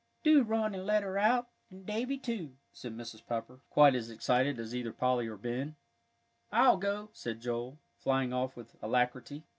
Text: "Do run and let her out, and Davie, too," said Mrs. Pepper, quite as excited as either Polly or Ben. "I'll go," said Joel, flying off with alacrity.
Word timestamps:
"Do 0.23 0.41
run 0.41 0.73
and 0.73 0.87
let 0.87 1.03
her 1.03 1.19
out, 1.19 1.49
and 1.69 1.85
Davie, 1.85 2.17
too," 2.17 2.55
said 2.73 2.97
Mrs. 2.97 3.23
Pepper, 3.23 3.59
quite 3.69 3.93
as 3.93 4.09
excited 4.09 4.57
as 4.57 4.73
either 4.73 4.91
Polly 4.91 5.27
or 5.27 5.37
Ben. 5.37 5.75
"I'll 6.51 6.77
go," 6.77 7.09
said 7.13 7.39
Joel, 7.39 7.77
flying 7.99 8.33
off 8.33 8.55
with 8.55 8.75
alacrity. 8.81 9.43